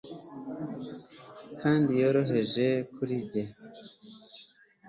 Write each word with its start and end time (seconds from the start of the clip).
kandi 1.61 1.91
yohereje 2.01 2.67
kuri 2.95 3.13
njye 3.23 3.43